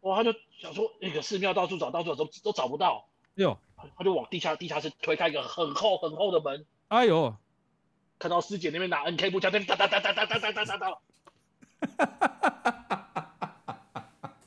[0.00, 3.08] 哇，他就想说那个寺庙到处找，到处找都都找不到。
[3.34, 3.58] 哟，
[3.96, 6.64] 他就往地下地下室推开一个很厚很厚的门。
[6.88, 7.36] 哎呦，
[8.18, 10.90] 看到师姐那边拿 N K 步枪，那边哒哒哒哒哒哒哒哒哒哒。
[11.80, 12.70] 哈哈哈
[13.10, 13.74] 哈哈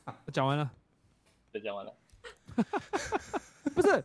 [0.04, 0.16] 哈！
[0.32, 0.70] 讲完了，
[1.52, 1.94] 都讲完了。
[3.74, 4.04] 不是，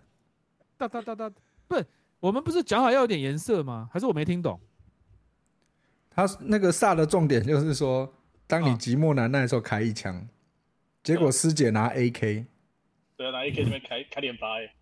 [0.77, 1.29] 哒哒哒哒，
[1.67, 1.85] 不是，
[2.19, 3.89] 我们不是讲好要有点颜色吗？
[3.91, 4.59] 还是我没听懂？
[6.17, 8.11] 他那个煞的重点就是说，
[8.47, 10.27] 当你寂寞难耐的时候，开一枪。
[11.03, 12.47] 结果师姐拿 AK，
[13.15, 14.73] 对啊，拿 AK 那边开开连发哎，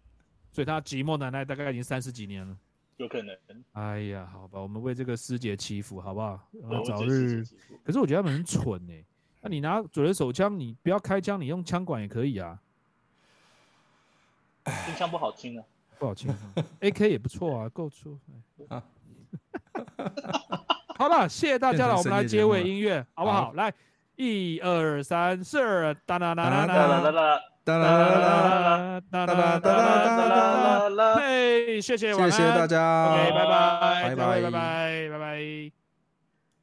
[0.54, 2.58] 所以他寂寞难耐大概已经三十几年了，
[2.96, 3.36] 有可能。
[3.74, 6.40] 哎呀，好吧，我们为这个师姐祈福，好不好？
[6.86, 7.44] 早日。
[7.84, 9.04] 可是我觉得他们很蠢哎，
[9.42, 12.58] 那你拿左轮手枪，你不要开枪，你用枪管也可以啊。
[14.64, 15.66] 听枪不好听啊，
[16.00, 16.34] 不好听。
[16.80, 18.18] AK 也不错啊，够出。
[20.98, 23.52] 好了，谢谢大家了，我们来结尾音乐，好不好？
[23.56, 23.74] 来。
[24.18, 35.85] 一二三四，哒啦啦啦啦啦啦啦哒啦啦啦哒啦哒啦啦啦，嘿，谢谢，谢谢大家，OK，拜拜，拜拜，拜拜。